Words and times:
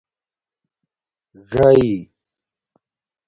ژائئ 1.49 1.93